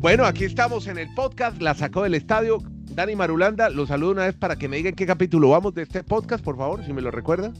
[0.00, 2.58] Bueno, aquí estamos en el podcast, la sacó del estadio.
[2.94, 6.04] Dani Marulanda, los saludo una vez para que me digan qué capítulo vamos de este
[6.04, 7.52] podcast, por favor, si me lo recuerda.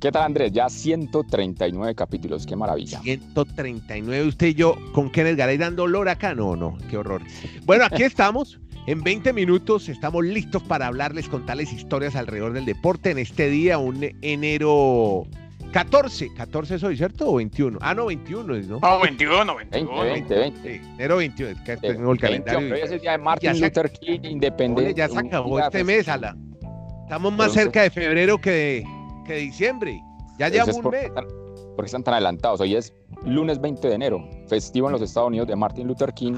[0.00, 0.52] ¿Qué tal, Andrés?
[0.52, 3.00] Ya 139 capítulos, qué maravilla.
[3.00, 6.34] 139, usted y yo con Kenneth Garay dando olor acá.
[6.34, 7.22] No, no, qué horror.
[7.64, 8.60] Bueno, aquí estamos.
[8.86, 13.78] En 20 minutos estamos listos para hablarles, contarles historias alrededor del deporte en este día,
[13.78, 15.26] un enero
[15.74, 17.28] 14, 14 soy, ¿cierto?
[17.28, 17.78] ¿O 21?
[17.82, 18.78] Ah, no, 21 es, ¿no?
[18.80, 20.02] No, 21, 21.
[20.04, 20.62] 20, 20, 20.
[20.78, 22.74] Sí, enero 21, es que tengo el calendario.
[22.74, 24.86] Hoy es el día de Martin Luther King, independencia.
[24.86, 25.86] Oye, ya se acabó este festivo.
[25.98, 26.36] mes, Ala.
[27.02, 28.84] Estamos más Entonces- cerca de febrero que de,
[29.26, 30.00] que de diciembre.
[30.38, 31.10] Ya es un por- mes.
[31.74, 32.60] Porque están tan adelantados.
[32.60, 36.34] Hoy es lunes 20 de enero, festivo en los Estados Unidos de Martin Luther King.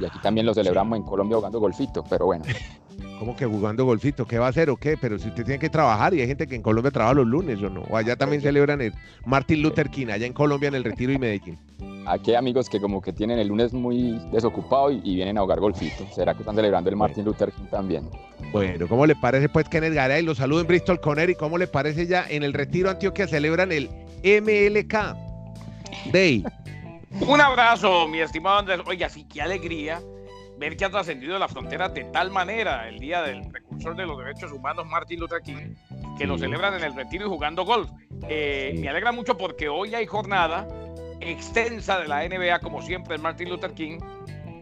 [0.00, 2.02] Y aquí también lo celebramos en Colombia jugando golfito.
[2.10, 2.44] Pero bueno,
[3.20, 4.24] ¿Cómo que jugando golfito?
[4.24, 4.96] ¿Qué va a hacer o qué?
[4.96, 7.62] Pero si usted tiene que trabajar y hay gente que en Colombia trabaja los lunes
[7.62, 7.82] o no.
[7.82, 8.94] O allá también celebran el
[9.26, 11.58] Martin Luther King, allá en Colombia en el Retiro y Medellín.
[12.06, 15.42] aquí hay amigos que como que tienen el lunes muy desocupado y, y vienen a
[15.42, 16.06] jugar golfito.
[16.14, 18.08] ¿Será que están celebrando el Martin Luther King también?
[18.52, 20.22] Bueno, ¿cómo le parece pues Kenneth Garay?
[20.22, 23.70] Los saludo en Bristol Conner y cómo le parece ya en el Retiro Antioquia celebran
[23.70, 23.90] el
[24.24, 24.94] MLK
[26.10, 26.42] Day.
[27.20, 28.80] Un abrazo, mi estimado Andrés.
[28.86, 30.00] Oiga, sí, qué alegría
[30.60, 34.18] ver que ha trascendido la frontera de tal manera el día del precursor de los
[34.18, 35.74] derechos humanos, Martin Luther King,
[36.18, 37.90] que lo celebran en el retiro y jugando golf.
[38.28, 38.76] Eh.
[38.78, 40.68] Me alegra mucho porque hoy hay jornada
[41.20, 43.98] extensa de la NBA, como siempre, en Martin Luther King,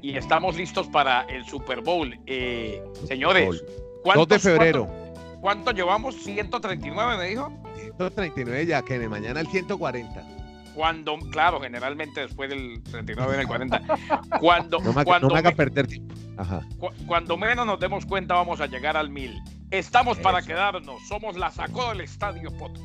[0.00, 2.16] y estamos listos para el Super Bowl.
[2.26, 3.64] Eh, señores, 2
[4.04, 4.86] ¿cuántos- de febrero.
[4.86, 6.14] ¿cuánto, cuánto llevamos?
[6.14, 7.52] 139, me dijo.
[7.96, 10.37] 139 ya, Kenneth, mañana el 140.
[10.74, 13.82] Cuando, claro, generalmente después del 39 en el 40.
[14.40, 16.14] Cuando, No me, haga- cuando, no me haga perder tiempo.
[16.36, 16.60] Ajá.
[16.78, 19.36] cu- cuando menos nos demos cuenta, vamos a llegar al mil.
[19.70, 21.00] Estamos para quedarnos.
[21.08, 22.84] Somos la sacó del estadio Podcast.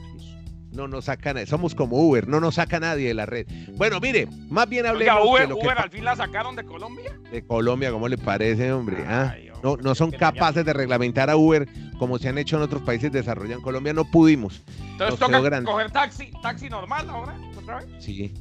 [0.72, 1.46] No nos saca nadie.
[1.46, 3.46] Somos como Uber, no nos saca nadie de la red.
[3.78, 6.64] Bueno, mire, más bien hablemos Oiga, Uber, de lo Uber al fin la sacaron de
[6.66, 7.16] Colombia.
[7.32, 9.06] de Colombia, ¿cómo le parece, hombre?
[9.08, 11.68] Ah, Ay, no, no son capaces de reglamentar a Uber
[12.00, 13.60] como se han hecho en otros países desarrollados.
[13.60, 14.64] En Colombia no pudimos.
[14.94, 17.88] Entonces nos toca coger taxi, taxi normal ahora, otra vez.
[18.00, 18.34] Sí.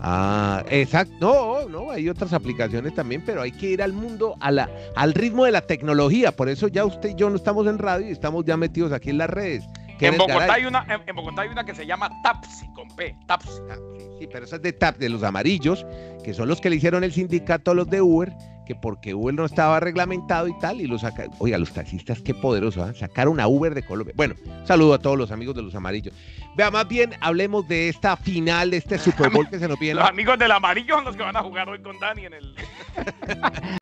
[0.00, 1.16] Ah, exacto.
[1.20, 5.12] No, no, hay otras aplicaciones también, pero hay que ir al mundo, a la, al
[5.12, 6.32] ritmo de la tecnología.
[6.32, 9.10] Por eso ya usted y yo no estamos en radio y estamos ya metidos aquí
[9.10, 9.64] en las redes.
[10.00, 10.60] En Bogotá, Garay.
[10.60, 13.50] hay una, en, en Bogotá hay una que se llama Tapsi, con P, Tapsi.
[13.68, 15.84] Ah, sí, sí, pero esa es de TAP, de los amarillos,
[16.22, 18.32] que son los que le hicieron el sindicato a los de Uber,
[18.68, 21.32] que porque Uber no estaba reglamentado y tal, y lo sacaron.
[21.38, 22.92] Oiga, los taxistas, qué poderoso, ¿ah?
[22.92, 24.12] sacaron a Uber de Colombia.
[24.14, 24.34] Bueno,
[24.64, 26.14] saludo a todos los amigos de los amarillos.
[26.54, 30.00] Vea, más bien hablemos de esta final, de este Super Bowl que se nos viene.
[30.00, 32.54] Los amigos del amarillo son los que van a jugar hoy con Dani en el.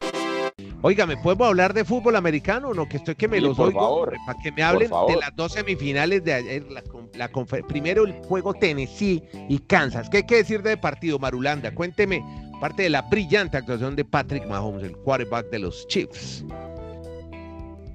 [0.82, 2.88] Oiga, ¿me podemos hablar de fútbol americano o no?
[2.88, 4.14] Que estoy que me Sí, los por oigo, favor.
[4.24, 6.64] para que me hablen de las dos semifinales de ayer.
[6.70, 6.82] La,
[7.14, 7.28] la
[7.66, 10.08] primero el juego Tennessee y Kansas.
[10.08, 11.74] ¿Qué hay que decir de partido, Marulanda?
[11.74, 12.22] Cuénteme,
[12.60, 16.44] parte de la brillante actuación de Patrick Mahomes, el quarterback de los Chiefs.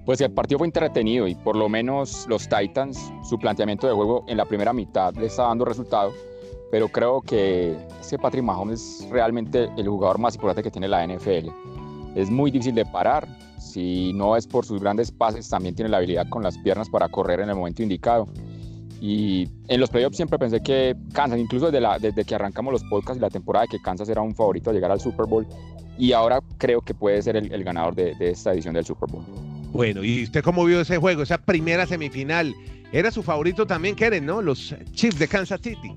[0.05, 4.25] Pues el partido fue entretenido y por lo menos los Titans, su planteamiento de juego
[4.27, 6.11] en la primera mitad le está dando resultado,
[6.72, 11.05] pero creo que ese Patrick Mahomes es realmente el jugador más importante que tiene la
[11.05, 11.49] NFL.
[12.16, 15.97] Es muy difícil de parar, si no es por sus grandes pases, también tiene la
[15.97, 18.28] habilidad con las piernas para correr en el momento indicado.
[19.01, 22.84] Y en los playoffs siempre pensé que Kansas, incluso desde, la- desde que arrancamos los
[22.84, 25.45] podcasts y la temporada, que Kansas era un favorito a llegar al Super Bowl.
[25.97, 29.09] Y ahora creo que puede ser el, el ganador de- de esta edición del Super
[29.09, 29.25] Bowl.
[29.73, 32.53] Bueno, ¿y usted cómo vio ese juego, esa primera semifinal?
[32.91, 34.41] Era su favorito también, Keren, ¿no?
[34.41, 35.94] Los Chiefs de Kansas City.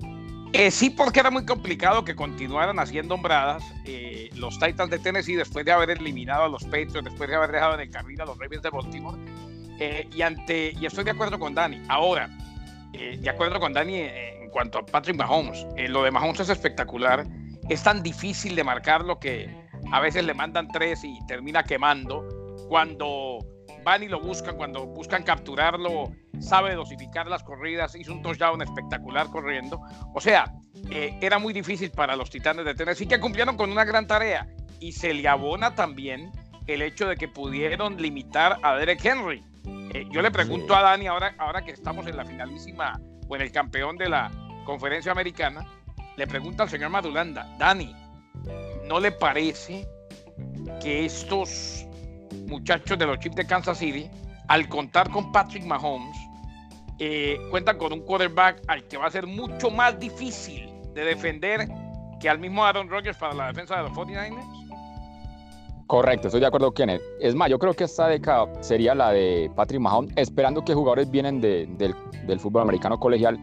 [0.53, 5.35] Eh, sí, porque era muy complicado que continuaran haciendo hombradas eh, los Titans de Tennessee
[5.35, 8.25] después de haber eliminado a los Patriots, después de haber dejado en el camino a
[8.25, 9.17] los Ravens de Baltimore.
[9.79, 11.81] Eh, y, ante, y estoy de acuerdo con Dani.
[11.89, 12.29] Ahora,
[12.99, 15.65] eh, de acuerdo con Dani eh, en cuanto a Patrick Mahomes.
[15.77, 17.25] Eh, lo de Mahomes es espectacular.
[17.69, 19.49] Es tan difícil de marcarlo que
[19.91, 22.27] a veces le mandan tres y termina quemando.
[22.69, 23.39] Cuando
[23.83, 29.27] van y lo buscan, cuando buscan capturarlo, sabe dosificar las corridas, hizo un touchdown espectacular
[29.27, 29.79] corriendo.
[30.13, 30.53] O sea,
[30.89, 34.47] eh, era muy difícil para los Titanes de Tennessee que cumplieron con una gran tarea
[34.79, 36.31] y se le abona también
[36.67, 39.43] el hecho de que pudieron limitar a Derek Henry.
[39.95, 40.79] Eh, yo le pregunto Sí.
[40.79, 42.99] a Dani ahora, ahora que estamos en la finalísima
[43.29, 44.29] o en el campeón de la
[44.65, 45.65] conferencia americana,
[46.17, 47.95] le pregunto al señor Madulanda, Dani,
[48.89, 49.87] ¿no le parece
[50.81, 51.87] que estos
[52.47, 54.09] muchachos de los Chiefs de Kansas City,
[54.49, 56.17] al contar con Patrick Mahomes,
[56.99, 61.69] eh, cuentan con un quarterback al que va a ser mucho más difícil de defender
[62.19, 64.64] que al mismo Aaron Rodgers para la defensa de los 49ers?
[65.87, 67.01] Correcto, estoy de acuerdo Kenneth.
[67.19, 71.11] Es más, yo creo que esta década sería la de Patrick Mahomes, esperando que jugadores
[71.11, 73.39] vienen de- del, fútbol americano colegial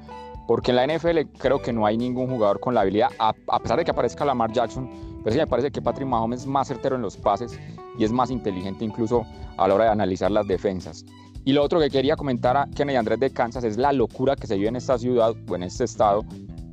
[0.48, 3.78] porque en la NFL creo que no hay ningún jugador con la habilidad, a, pesar
[3.78, 4.90] de que aparezca Lamar Jackson,
[5.22, 7.58] pero sí me parece que Patrick Mahomes es más certero en los pases
[7.96, 9.24] y es más inteligente incluso
[9.56, 11.04] a la hora de analizar las defensas.
[11.44, 14.48] Y lo otro que quería comentar a Kennedy Andrés de Kansas es la locura que
[14.48, 16.24] se vive en esta ciudad o en este estado,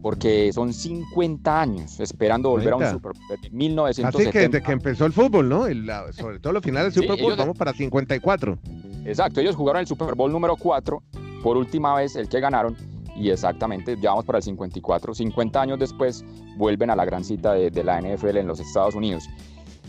[0.02, 4.08] porque son 50 años esperando volver a un Super Bowl desde 1970.
[4.18, 5.66] Así que desde que empezó el fútbol, ¿no?
[6.14, 8.58] sobre todo los finales del Super Bowl, vamos para 54.
[9.06, 11.04] Exacto, ellos jugaron el Super Bowl número 4,
[11.44, 12.76] por última vez el que ganaron,
[13.16, 15.14] y exactamente, ya vamos para el 54.
[15.14, 16.24] 50 años después
[16.56, 19.26] vuelven a la gran cita de, de la NFL en los Estados Unidos.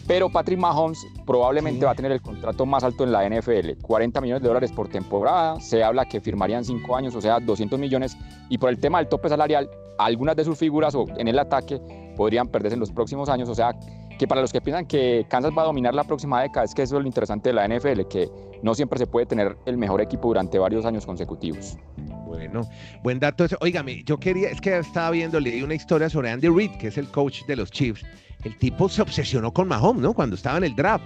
[0.07, 4.21] Pero Patrick Mahomes probablemente va a tener el contrato más alto en la NFL, 40
[4.21, 5.61] millones de dólares por temporada.
[5.61, 8.17] Se habla que firmarían 5 años, o sea, 200 millones.
[8.49, 11.81] Y por el tema del tope salarial, algunas de sus figuras o en el ataque
[12.17, 13.49] podrían perderse en los próximos años.
[13.49, 13.75] O sea,
[14.19, 16.83] que para los que piensan que Kansas va a dominar la próxima década, es que
[16.83, 18.29] eso es lo interesante de la NFL, que
[18.63, 21.79] no siempre se puede tener el mejor equipo durante varios años consecutivos.
[22.27, 22.69] Bueno,
[23.03, 23.47] buen dato.
[23.61, 26.99] Óigame, yo quería, es que estaba viendo, leí una historia sobre Andy Reid, que es
[26.99, 28.05] el coach de los Chiefs
[28.45, 30.15] el tipo se obsesionó con Mahomes, ¿no?
[30.15, 31.05] Cuando estaba en el draft.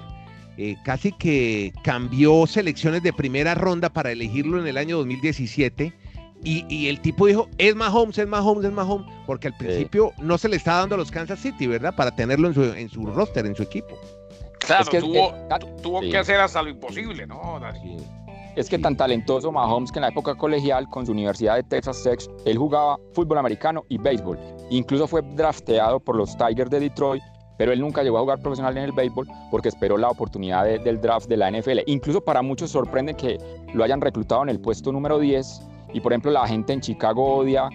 [0.56, 5.92] Eh, casi que cambió selecciones de primera ronda para elegirlo en el año 2017.
[6.46, 10.50] Y, el tipo dijo, es Mahomes, es Mahomes, es Mahomes, porque al principio no se
[10.50, 11.96] le estaba dando a los Kansas City, ¿verdad?
[11.96, 13.98] Para tenerlo en su, en su roster, en su equipo.
[14.58, 14.84] Claro,
[15.82, 17.60] tuvo, que hacer hasta lo imposible, ¿no?
[18.56, 22.02] Es que tan talentoso Mahomes que en la época colegial con su Universidad de Texas
[22.04, 24.38] Tech, él jugaba fútbol americano y béisbol.
[24.70, 27.22] Incluso fue drafteado por los Tigers de Detroit,
[27.58, 31.00] pero él nunca llegó a jugar profesional en el béisbol porque esperó la oportunidad del
[31.00, 31.80] draft de la NFL.
[31.86, 33.38] Incluso para muchos sorprende que
[33.72, 35.62] lo hayan reclutado en el puesto número 10
[35.92, 37.68] y por ejemplo la gente en Chicago odia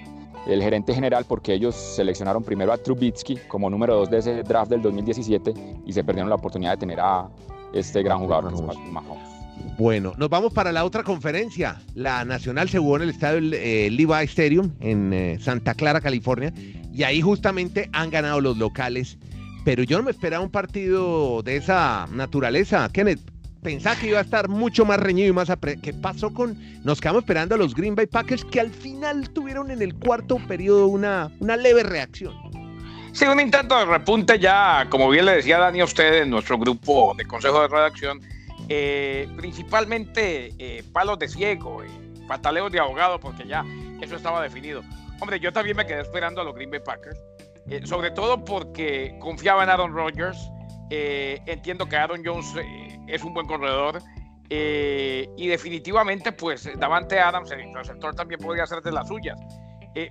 [0.47, 4.71] el gerente general porque ellos seleccionaron primero a Trubitsky como número 2 de ese draft
[4.71, 5.53] del 2017
[5.85, 7.29] y se perdieron la oportunidad de tener a
[7.73, 8.51] este gran jugador,
[8.91, 9.38] Mahomes.
[9.77, 11.81] Bueno, nos vamos para la otra conferencia.
[11.95, 16.53] La nacional se jugó en el estadio eh, Levi Stadium en eh, Santa Clara, California,
[16.93, 19.17] y ahí justamente han ganado los locales.
[19.63, 23.21] Pero yo no me esperaba un partido de esa naturaleza, Kenneth.
[23.61, 26.57] Pensaba que iba a estar mucho más reñido y más apre ¿Qué pasó con.?
[26.83, 30.37] Nos quedamos esperando a los Green Bay Packers que al final tuvieron en el cuarto
[30.47, 32.33] periodo una, una leve reacción.
[33.11, 36.57] Sí, un intento de repunte ya, como bien le decía Dani a usted en nuestro
[36.57, 38.21] grupo de consejo de redacción
[38.71, 41.87] eh, principalmente eh, palos de ciego, eh,
[42.27, 43.65] pataleos de abogado, porque ya
[43.99, 44.83] eso estaba definido.
[45.19, 47.19] Hombre, yo también me quedé esperando a los Green Bay Packers,
[47.83, 50.37] sobre todo porque confiaba en Aaron Rodgers.
[50.89, 52.47] entiendo que Aaron Jones
[53.07, 54.01] es un buen corredor.
[54.49, 59.37] y definitivamente, pues Davante Adams, el receptor, también podría hacer de las suyas.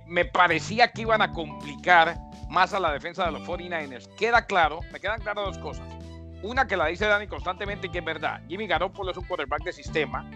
[0.05, 2.15] me parecía que iban a complicar
[2.49, 4.13] más a la defensa de los 49ers.
[4.15, 5.98] Queda claro, me quedan claras dos cosas.
[6.41, 8.41] Una que la dice Dani constantemente y que es verdad.
[8.47, 10.29] Jimmy Garoppolo es un quarterback de sistema,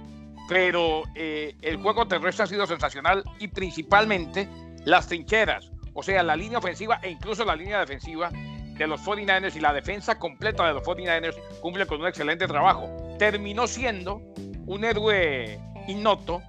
[0.50, 4.50] pero eh, el juego terrestre ha sido sensacional y principalmente
[4.85, 9.55] las trincheras, o sea, la línea ofensiva e incluso la línea defensiva de los 49ers
[9.55, 12.89] y la defensa completa de los 49ers cumple con un excelente trabajo.
[13.17, 14.21] Terminó siendo
[14.65, 16.41] un héroe innoto,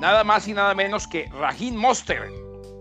[0.00, 2.30] nada más y nada menos que Raheem Monster.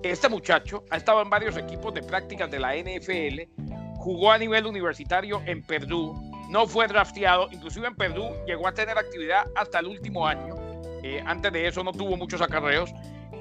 [0.04, 3.69] Este muchacho ha estado en varios equipos de prácticas de la NFL
[4.00, 6.16] jugó a nivel universitario en Purdue,
[6.50, 10.56] no fue drafteado, inclusive en Purdue llegó a tener actividad hasta el último año,
[11.04, 12.92] eh, antes de eso no tuvo muchos acarreos,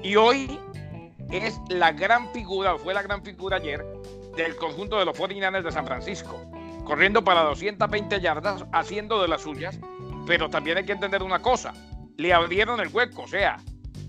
[0.03, 0.59] y hoy
[1.31, 3.85] es la gran figura, fue la gran figura ayer,
[4.35, 6.45] del conjunto de los 49ers de San Francisco,
[6.83, 9.79] corriendo para 220 yardas, haciendo de las suyas,
[10.27, 11.73] pero también hay que entender una cosa,
[12.17, 13.57] le abrieron el hueco, o sea,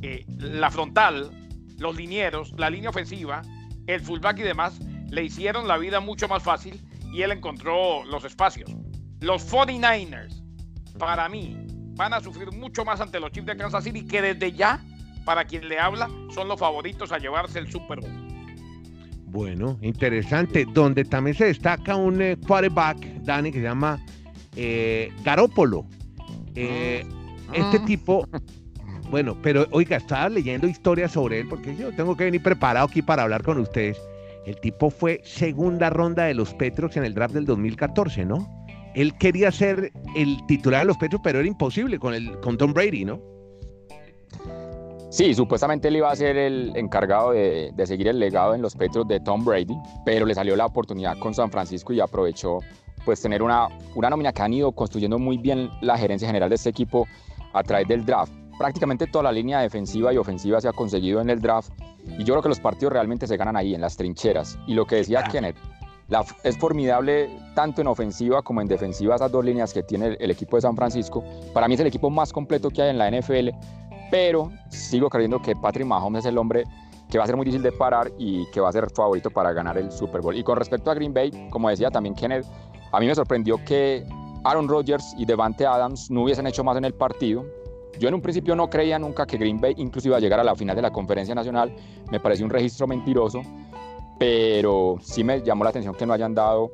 [0.02, 1.30] eh, la frontal,
[1.78, 3.42] los linieros, la línea ofensiva,
[3.87, 4.80] el fullback y demás,
[5.11, 6.81] le hicieron la vida mucho más fácil
[7.12, 8.71] y él encontró los espacios.
[9.21, 10.43] Los 49ers,
[10.99, 11.57] para mí,
[11.95, 14.83] van a sufrir mucho más ante los Chiefs de Kansas City que desde ya,
[15.25, 18.31] para quien le habla, son los favoritos a llevarse el Super Bowl.
[19.26, 20.67] Bueno, interesante.
[20.73, 24.05] Donde también se destaca un eh, quarterback, Dani, que se llama
[24.57, 25.87] eh, Garópolo.
[26.55, 27.52] Eh, ah.
[27.52, 27.85] Este ah.
[27.85, 28.29] tipo,
[29.11, 33.02] bueno, pero oiga, estaba leyendo historias sobre él porque yo tengo que venir preparado aquí
[33.02, 33.99] para hablar con ustedes.
[34.47, 38.49] El tipo fue segunda ronda de los Petros en el draft del 2014, ¿no?
[38.94, 42.73] Él quería ser el titular de los Petros, pero era imposible con, el, con Tom
[42.73, 43.20] Brady, ¿no?
[45.11, 49.09] Sí, supuestamente él iba a ser el encargado de, seguir el legado en los Petros
[49.09, 52.61] de Tom Brady, pero le salió la oportunidad con San Francisco y aprovechó
[53.04, 53.66] pues tener una,
[53.97, 57.09] una nómina que han ido construyendo muy bien la gerencia general de este equipo
[57.52, 58.32] a través del draft.
[58.56, 61.73] Prácticamente toda la línea defensiva y ofensiva se ha conseguido en el draft
[62.19, 64.59] y yo creo que los partidos realmente se ganan ahí, en las trincheras.
[64.66, 65.57] Y lo que decía Kenneth,
[66.42, 70.57] es formidable tanto en ofensiva como en defensiva esas dos líneas que tiene el, equipo
[70.57, 71.23] de San Francisco.
[71.54, 73.50] Para mí es el equipo más completo que hay en la NFL,
[74.11, 76.64] pero sigo creyendo que Patrick Mahomes es el hombre
[77.09, 79.52] que va a ser muy difícil de parar y que va a ser favorito para
[79.52, 80.37] ganar el Super Bowl.
[80.37, 82.47] Y con respecto a Green Bay, como decía también Kenneth,
[82.92, 84.04] a mí me sorprendió que
[84.45, 87.45] Aaron Rodgers y Devante Adams no hubiesen hecho más en el partido.
[87.99, 90.44] Yo en un principio no creía nunca que Green Bay incluso iba a llegar a
[90.44, 91.75] la final de la conferencia nacional.
[92.11, 93.42] Me pareció un registro mentiroso,
[94.18, 96.70] pero sí me llamó la atención que no hayan dado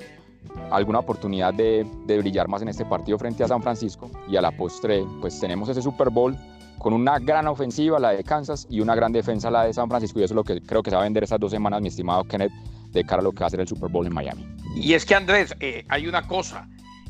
[0.70, 4.11] alguna oportunidad de, de brillar más en este partido frente a San Francisco.
[4.28, 6.37] Y a la postre, pues tenemos ese Super Bowl
[6.78, 10.20] con una gran ofensiva, la de Kansas, y una gran defensa, la de San Francisco.
[10.20, 11.88] Y eso es lo que creo que se va a vender estas dos semanas, mi
[11.88, 12.52] estimado Kenneth,
[12.92, 14.46] de cara a lo que va a ser el Super Bowl en Miami.
[14.76, 16.68] Y es que, Andrés, eh, hay una cosa.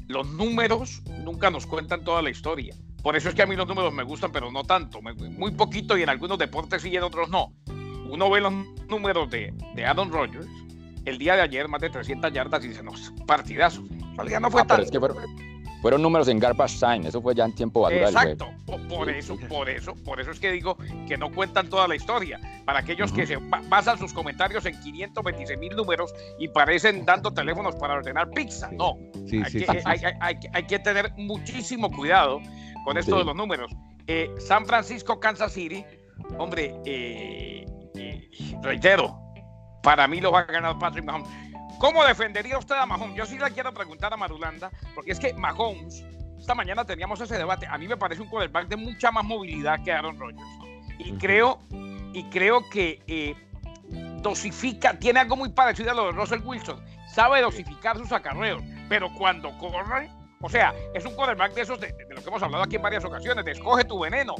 [0.08, 2.74] Los números nunca nos cuentan toda la historia.
[3.06, 4.98] Por eso es que a mí los números me gustan, pero no tanto.
[5.00, 7.52] Muy poquito y en algunos deportes sí y en otros no.
[8.10, 8.52] Uno ve los
[8.88, 10.48] números de, de Aaron Rodgers
[11.04, 12.90] el día de ayer, más de 300 yardas y dice, no,
[13.24, 13.82] partidazo.
[13.88, 14.80] En realidad no fue Ah, tan...
[14.80, 15.18] es que fueron,
[15.82, 18.08] fueron números en garbage time, eso fue ya en tiempo basura.
[18.08, 21.86] Exacto, por, por eso, por eso, por eso es que digo que no cuentan toda
[21.86, 22.40] la historia.
[22.64, 27.32] Para aquellos que se ba- basan sus comentarios en 526 mil números y parecen dando
[27.32, 28.68] teléfonos para ordenar pizza.
[28.72, 28.98] No,
[29.28, 29.82] Sí, hay, sí, que, sí, sí.
[29.84, 32.40] hay- hay- hay que tener muchísimo cuidado
[32.86, 33.18] con esto Sí.
[33.18, 33.72] de los números.
[34.06, 35.84] Eh, San Francisco, Kansas City,
[36.38, 37.66] hombre, eh,
[37.96, 38.30] eh,
[38.62, 39.18] reitero,
[39.82, 41.28] para mí lo va a ganar Patrick Mahomes.
[41.80, 43.16] ¿Cómo defendería usted a Mahomes?
[43.16, 46.04] Yo sí le quiero preguntar a Marulanda, porque es que Mahomes,
[46.38, 49.82] esta mañana teníamos ese debate, a mí me parece un quarterback de mucha más movilidad
[49.82, 50.48] que Aaron Rodgers.
[51.00, 51.58] Y creo,
[52.12, 53.34] y creo que eh,
[54.22, 56.80] dosifica, tiene algo muy parecido a lo de Russell Wilson,
[57.12, 60.08] sabe dosificar sus acarreos, pero cuando corre,
[60.40, 62.82] o sea, es un quarterback de esos de, de lo que hemos hablado aquí en
[62.82, 64.34] varias ocasiones, de escoge tu veneno.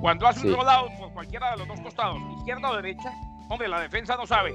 [0.00, 0.48] Cuando hace Sí.
[0.48, 3.12] un rollout por cualquiera de los dos costados, izquierda o derecha,
[3.48, 4.54] hombre, la defensa no sabe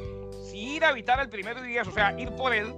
[0.50, 2.74] si ir a evitar el primero y diez, o sea, ir por él,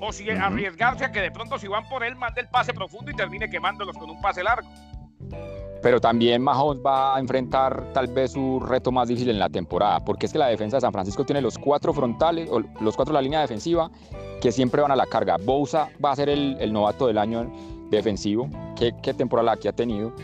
[0.00, 3.10] o si arriesgarse a que de pronto si van por él, mande el pase profundo
[3.10, 4.68] y termine quemándolos con un pase largo.
[5.84, 10.02] Pero también Mahomes va a enfrentar tal vez su reto más difícil en la temporada,
[10.02, 13.12] porque es que la defensa de San Francisco tiene los cuatro frontales, o los cuatro
[13.12, 13.90] de la línea defensiva,
[14.40, 15.36] que siempre van a la carga.
[15.36, 17.52] Bosa va a ser el, el novato del año
[17.90, 20.14] defensivo, qué, qué temporada que ha tenido.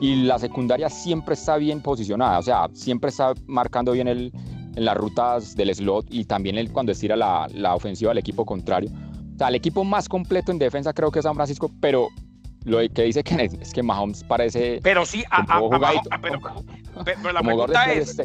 [0.00, 4.32] Y la secundaria siempre está bien posicionada, o sea, siempre está marcando bien el,
[4.76, 8.46] en las rutas del slot y también el, cuando estira la, la ofensiva del equipo
[8.46, 8.88] contrario.
[9.34, 12.06] O sea, el equipo más completo en defensa creo que es San Francisco, pero
[12.68, 17.42] lo que dice Kenneth es que Mahomes parece Pero sí, a, a- jugadito, pero, la
[17.42, 18.16] pregunta es.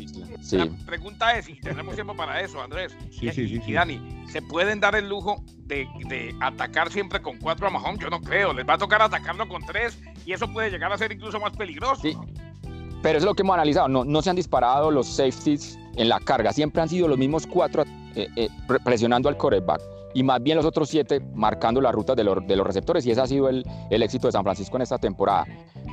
[0.42, 0.58] Sí.
[0.58, 2.96] La pregunta es, y tenemos tiempo para eso, Andrés.
[3.12, 3.74] Sí, y, sí, sí, y sí.
[3.74, 8.00] Dani, ¿se pueden dar el lujo de, de atacar siempre con cuatro a Mahomes?
[8.00, 8.54] Yo no creo.
[8.54, 11.54] Les va a tocar atacarlo con tres y eso puede llegar a ser incluso más
[11.56, 12.02] peligroso.
[12.02, 12.18] Sí.
[13.02, 13.88] Pero es lo que hemos analizado.
[13.88, 16.54] No, no se han disparado los safeties en la carga.
[16.54, 17.84] Siempre han sido los mismos cuatro
[18.16, 19.82] eh, eh, pre- presionando al quarterback.
[20.14, 23.06] Y más bien los otros siete marcando las rutas de los, de los receptores.
[23.06, 25.46] Y ese ha sido el, el éxito de San Francisco en esta temporada.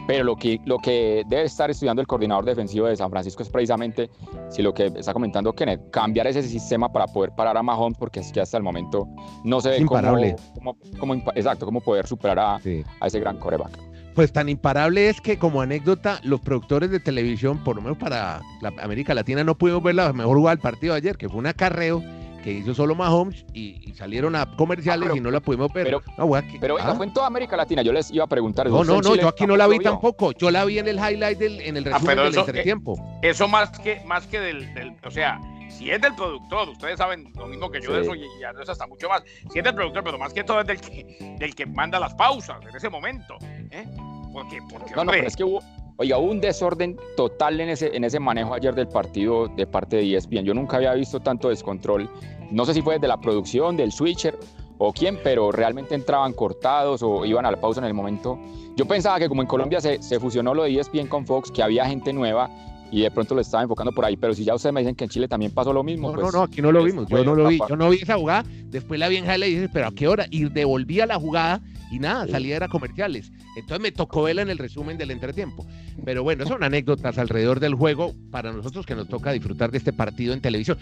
[0.07, 3.49] Pero lo que, lo que debe estar estudiando el coordinador defensivo de San Francisco es
[3.49, 4.11] precisamente,
[4.49, 8.21] si lo que está comentando Kenneth, cambiar ese sistema para poder parar a Mahomes, porque
[8.21, 9.07] es que hasta el momento
[9.45, 10.37] no se ve imparable.
[10.61, 12.85] impa- exacto, cómo poder superar a, Sí.
[13.01, 13.79] a ese gran quarterback.
[14.15, 18.41] Pues tan imparable es que como anécdota, los productores de televisión, por lo menos para
[18.61, 21.39] la América Latina, no pudimos ver la mejor jugada del partido de ayer, que fue
[21.39, 22.03] un acarreo
[22.43, 25.73] que hizo solo Mahomes y, y salieron a comerciales Ah, pero- y no la pudimos
[25.73, 25.85] ver.
[25.85, 27.83] pero- que- Pero venga, ah, fue en toda América Latina.
[27.83, 28.69] Yo les iba a preguntar.
[28.69, 29.91] no, ¿usted no, no, Chile yo aquí no la vi vio?
[29.91, 30.33] tampoco.
[30.33, 33.19] Yo la vi en el highlight, del, en el Ah, resumen del eso- entretiempo.
[33.23, 37.33] Eso más que, más que del, del- O sea, si es del productor, ustedes saben
[37.37, 38.07] lo mismo que yo de Sí.
[38.11, 39.23] eso y, y Andrés hasta mucho más.
[39.53, 42.15] Si es del productor, pero más que todo es del que, del que manda las
[42.15, 43.37] pausas en ese momento.
[43.71, 43.87] ¿eh?
[44.33, 45.61] Porque, porque No, no, pero es que hubo,
[46.01, 49.97] oiga, hubo un desorden total en ese, en ese manejo ayer del partido de parte
[49.97, 50.45] de ESPN.
[50.45, 52.09] Yo nunca había visto tanto descontrol.
[52.51, 54.39] No sé si fue desde la producción, del switcher
[54.79, 58.39] o quién, pero realmente entraban cortados o iban a la pausa en el momento.
[58.77, 61.63] Yo pensaba que como en Colombia se, se fusionó lo de ESPN con Fox, que
[61.63, 62.49] había gente nueva
[62.91, 65.05] y de pronto lo estaba enfocando por ahí, pero si ya ustedes me dicen que
[65.05, 66.09] en Chile también pasó lo mismo.
[66.09, 67.09] No, pues, no, no, aquí no lo pues, vimos.
[67.09, 67.59] Yo fue no lo vi.
[67.69, 68.45] Yo no vi esa jugada.
[68.71, 70.25] Después la vi en highlight y dije, pero ¿a qué hora?
[70.31, 73.33] Y devolvía la jugada y nada, salía era comerciales.
[73.57, 75.67] Entonces me tocó verla en el resumen del entretiempo.
[76.05, 79.93] Pero bueno, son anécdotas alrededor del juego para nosotros que nos toca disfrutar de este
[79.93, 80.79] partido en televisión.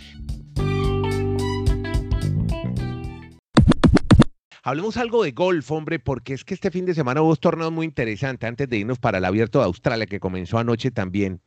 [4.63, 7.73] Hablemos algo de golf, hombre, porque es que este fin de semana hubo dos torneos
[7.73, 11.41] muy interesantes antes de irnos para el Abierto de Australia, que comenzó anoche también.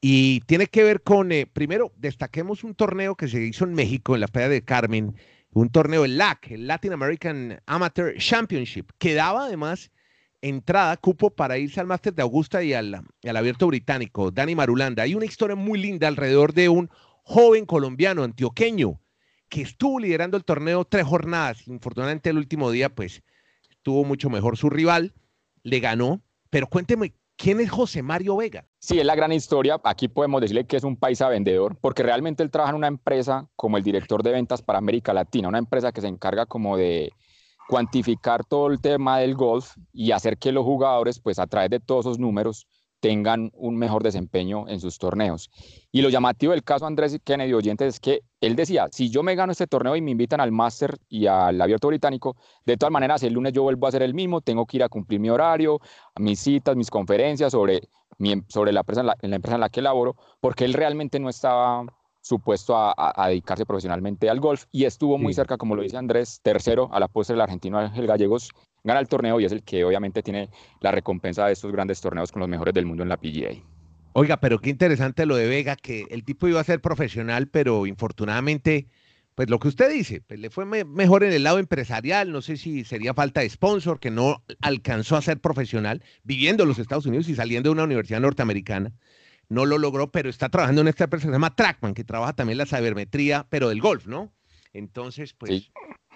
[0.00, 4.14] Y tiene que ver con, eh, primero, destaquemos un torneo que se hizo en México,
[4.14, 5.16] en la playa de Carmen,
[5.60, 9.90] un torneo, el LAC, el Latin American Amateur Championship, que daba además
[10.42, 15.02] entrada, cupo para irse al Máster de Augusta y al, al Abierto Británico, Dani Marulanda.
[15.02, 16.90] Hay una historia muy linda alrededor de un
[17.22, 19.00] joven colombiano, antioqueño,
[19.48, 21.66] que estuvo liderando el torneo tres jornadas.
[21.68, 23.22] Infortunadamente el último día, pues,
[23.70, 25.14] estuvo mucho mejor su rival,
[25.62, 26.22] le ganó.
[26.50, 28.64] Pero cuénteme ¿Quién es José Mario Vega?
[28.78, 29.78] Sí, es la gran historia.
[29.84, 33.46] Aquí podemos decirle que es un paisa vendedor, porque realmente él trabaja en una empresa
[33.56, 37.12] como el director de ventas para América Latina, una empresa que se encarga como de
[37.68, 41.80] cuantificar todo el tema del golf y hacer que los jugadores, pues a través de
[41.80, 42.66] todos esos números,
[43.06, 45.48] tengan un mejor desempeño en sus torneos.
[45.92, 49.36] Y lo llamativo del caso Andrés Kennedy oyentes es que él decía, si yo me
[49.36, 52.34] gano este torneo y me invitan al Master y al Abierto Británico,
[52.64, 54.88] de todas maneras el lunes yo vuelvo a hacer el mismo, tengo que ir a
[54.88, 55.78] cumplir mi horario,
[56.18, 57.82] mis citas, mis conferencias sobre,
[58.48, 61.84] sobre la, empresa en la, empresa en la que laboro, porque él realmente no estaba
[62.26, 66.88] supuesto a, dedicarse profesionalmente al golf y estuvo muy cerca, como lo dice Andrés, tercero
[66.92, 68.50] a la postre del argentino Ángel Gallegos,
[68.82, 72.32] gana el torneo y es el que obviamente tiene la recompensa de estos grandes torneos
[72.32, 73.62] con los mejores del mundo en la PGA.
[74.12, 77.86] Oiga, pero qué interesante lo de Vega, que el tipo iba a ser profesional, pero
[77.86, 78.88] infortunadamente,
[79.36, 82.56] pues lo que usted dice, pues le fue mejor en el lado empresarial, no sé
[82.56, 87.06] si sería falta de sponsor, que no alcanzó a ser profesional, viviendo en los Estados
[87.06, 88.92] Unidos y saliendo de una universidad norteamericana,
[89.48, 92.32] no lo logró, pero está trabajando en esta empresa que se llama Trackman, que trabaja
[92.32, 94.32] también la sabermetría, pero del golf, ¿no?
[94.72, 95.70] Entonces, pues,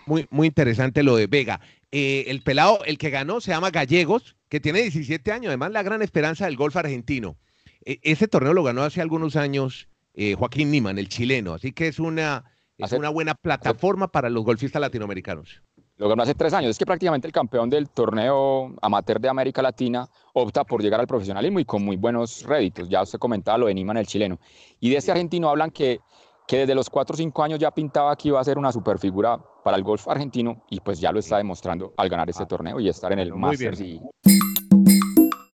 [0.07, 1.61] muy, muy interesante lo de Vega.
[1.91, 5.83] Eh, el pelado, el que ganó, se llama Gallegos, que tiene 17 años, además la
[5.83, 7.37] gran esperanza del golf argentino.
[7.85, 11.89] E, ese torneo lo ganó hace algunos años eh, Joaquín Niman, el chileno, así que
[11.89, 12.45] es una,
[12.77, 15.63] es una buena plataforma para los golfistas latinoamericanos.
[16.01, 16.71] Lo ganó hace tres años.
[16.71, 21.07] Es que prácticamente el campeón del torneo amateur de América Latina opta por llegar al
[21.07, 22.89] profesionalismo y con muy buenos réditos.
[22.89, 24.41] Ya usted comentaba lo de Niman, el chileno.
[24.81, 26.01] Y de ese argentino hablan que
[26.49, 29.39] que desde los 4 o 5 años ya pintaba que iba a ser una superfigura
[29.63, 32.81] para el golf argentino y pues ya lo está demostrando al ganar este ah, torneo
[32.81, 33.81] y estar en el Masters.
[33.81, 34.01] Y...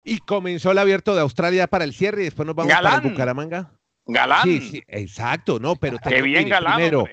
[0.06, 0.20] y...
[0.20, 3.74] comenzó el abierto de Australia para el cierre y después nos vamos para Bucaramanga.
[4.06, 4.44] Galán.
[4.44, 7.06] Sí, sí, exacto, no, pero Qué bien Galán, primero,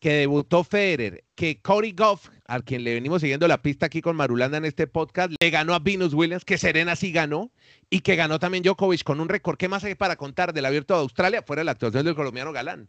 [0.00, 4.16] que debutó Federer, que Cody Goff, al quien le venimos siguiendo la pista aquí con
[4.16, 7.50] Marulanda en este podcast, le ganó a Venus Williams, que Serena sí ganó,
[7.90, 9.58] y que ganó también Djokovic con un récord.
[9.58, 11.42] ¿Qué más hay para contar del abierto de Australia?
[11.42, 12.88] Fuera la actuación del colombiano Galán.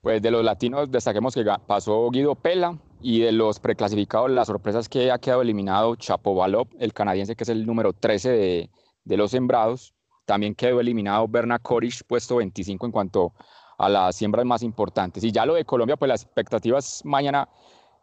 [0.00, 4.78] Pues de los latinos destaquemos que pasó Guido Pela y de los preclasificados la sorpresa
[4.78, 8.70] es que ha quedado eliminado Chapovalov, el canadiense que es el número 13 de,
[9.04, 9.92] de los sembrados.
[10.24, 13.34] También quedó eliminado Berna Korish, puesto 25 en cuanto
[13.76, 15.22] a las siembras más importantes.
[15.22, 17.46] Y ya lo de Colombia, pues las expectativas mañana,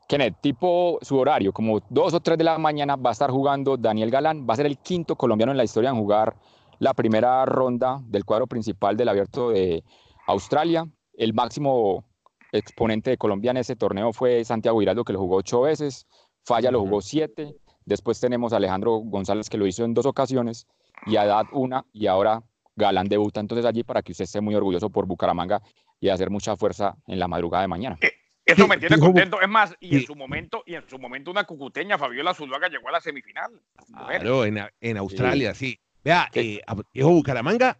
[0.08, 3.76] Kenneth, tipo su horario, como 2 o 3 de la mañana va a estar jugando
[3.76, 6.36] Daniel Galán, va a ser el quinto colombiano en la historia en jugar
[6.80, 9.84] la primera ronda del cuadro principal del abierto de
[10.28, 10.88] Australia.
[11.14, 12.06] El máximo
[12.54, 16.08] exponente de Colombia en ese torneo fue Santiago Giraldo, que lo jugó ocho veces,
[16.46, 20.68] Falla lo jugó siete, después tenemos a Alejandro González, que lo hizo en dos ocasiones,
[21.06, 22.44] y Haddad una, y ahora
[22.78, 23.42] Galán debuta.
[23.42, 25.62] Entonces allí para que usted esté muy orgulloso por Bucaramanga
[26.00, 27.98] y hacer mucha fuerza en la madrugada de mañana.
[28.48, 29.42] Eh, eso me tiene contento.
[29.42, 32.88] Es más, y en su momento, y en su momento una cucuteña, Fabiola Zuluaga, llegó
[32.90, 33.52] a la semifinal.
[33.94, 35.80] Claro, en, Australia, sí.
[36.04, 36.62] Vea, eh,
[36.94, 37.78] Bucaramanga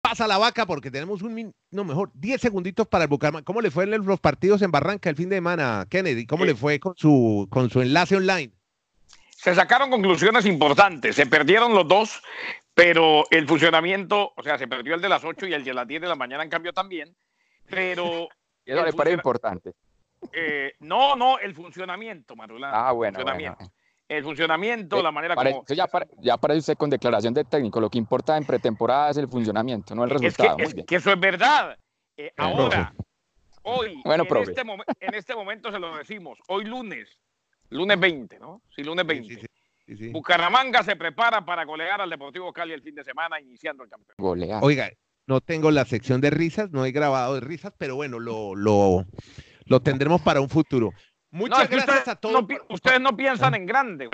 [0.00, 3.44] pasa la vaca porque tenemos un, no mejor, 10 segunditos para el Bucaramanga.
[3.44, 6.26] ¿Cómo le fue en los partidos en Barranca el fin de semana, Kennedy?
[6.26, 8.52] ¿Cómo le fue con su, con su enlace online?
[9.30, 11.16] Se sacaron conclusiones importantes.
[11.16, 12.22] Se perdieron los dos,
[12.74, 15.86] pero el funcionamiento, o sea, se perdió el de las 8 y el de las
[15.86, 17.14] 10 de la mañana en cambio también.
[17.68, 18.28] Pero.
[18.64, 19.72] Eso le parece importante.
[20.32, 22.70] Eh, no, no, el funcionamiento, Marulán.
[22.74, 23.18] Ah, bueno
[24.08, 25.64] el funcionamiento, eh, la manera como...
[25.68, 25.86] ya,
[26.18, 27.80] ya aparece usted con declaración de técnico.
[27.80, 30.56] Lo que importa en pretemporada es el funcionamiento, no el resultado.
[30.58, 31.78] Es que, eso es verdad.
[32.16, 32.94] Eh, ahora,
[33.62, 34.62] hoy, bueno, en, este
[35.00, 37.08] en, este momento se lo decimos, hoy lunes,
[37.68, 38.62] lunes 20, ¿no?
[38.74, 39.46] Sí, lunes 20.
[40.10, 44.22] Bucaramanga se prepara para golear al Deportivo Cali el fin de semana, iniciando el campeonato.
[44.22, 44.60] Golear.
[44.62, 44.90] Oiga,
[45.28, 49.04] no tengo la sección de risas, no he grabado de risas, pero bueno, lo, lo,
[49.66, 50.90] lo tendremos para un futuro.
[51.30, 52.46] Muchas gracias a todos.
[52.70, 54.08] ustedes no piensan en grande.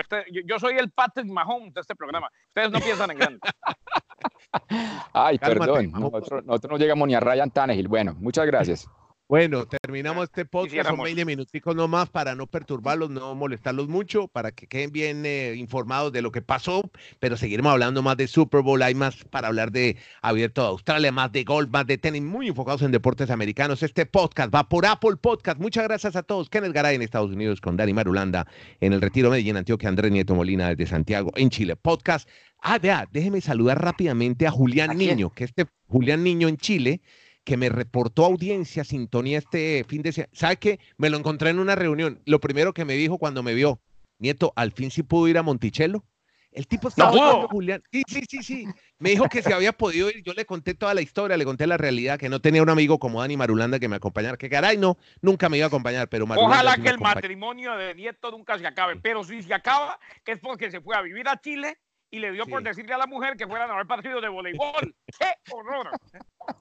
[0.45, 2.29] yo, soy el Patrick Mahomes de este programa.
[2.49, 3.39] Ustedes no piensan en grande.
[5.13, 5.91] Ay, perdón.
[5.91, 7.87] Nosotros, nosotros, no llegamos ni a Ryan Tannehill.
[7.87, 8.85] Bueno, muchas gracias.
[9.27, 14.51] Bueno, terminamos este podcast, son 20 minuticos nomás para no perturbarlos, no molestarlos mucho, para
[14.51, 16.83] que queden bien eh, informados de lo que pasó,
[17.19, 21.11] pero seguiremos hablando más de Super Bowl, hay más para hablar de Abierto de Australia,
[21.11, 23.81] más de golf, más de tenis, muy enfocados en deportes americanos.
[23.81, 25.59] Este podcast va por Apple Podcast.
[25.59, 26.47] Muchas gracias a todos.
[26.47, 28.45] Kenneth Garay en Estados Unidos con Dani Marulanda
[28.79, 31.75] en el Retiro Medellín, Antioquia, Andrés Nieto Molina desde Santiago en Chile.
[31.75, 32.29] Podcast.
[32.61, 37.01] Ah, vea, déjeme saludar rápidamente a Julián Niño, que este Julián Niño en Chile
[37.45, 40.31] que me reportó audiencia, sintonía este fin de semana.
[40.33, 40.79] ¿Sabe qué?
[40.97, 42.21] Me lo encontré en una reunión.
[42.25, 43.79] Lo primero que me dijo cuando me vio,
[44.17, 46.03] Nieto, al fin sí pudo ir a Monticello.
[46.51, 47.47] El tipo estaba no.
[47.49, 47.83] Julián.
[47.91, 48.67] Sí, sí, sí, sí.
[48.97, 50.23] Me dijo que se había podido ir.
[50.23, 52.97] Yo le conté toda la historia, le conté la realidad, que no tenía un amigo
[52.97, 54.37] como Dani Marulanda que me acompañara.
[54.37, 58.31] Que caray, no, nunca me iba a acompañar, pero Ojalá que el matrimonio de Nieto
[58.31, 61.77] nunca se acabe, pero si se acaba, es porque se fue a vivir a Chile
[62.11, 64.95] y le dio por decirle a la mujer que fueran a ver partidos de voleibol.
[65.19, 65.89] ¡Qué horror!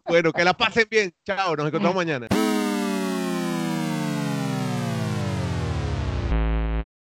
[0.07, 1.15] Bueno, que la pasen bien.
[1.25, 2.29] Chao, nos encontramos mañana.